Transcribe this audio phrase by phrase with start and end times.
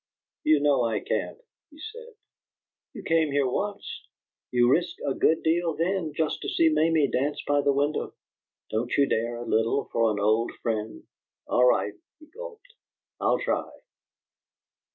[0.43, 1.37] "You know I can't,"
[1.69, 2.15] he said.
[2.93, 4.07] "You came here once.
[4.49, 8.15] You risked a good deal then, just to see Mamie dance by a window.
[8.71, 11.03] Don't you dare a little for an old friend?"
[11.47, 12.73] "All right," he gulped.
[13.19, 13.69] "I'll try."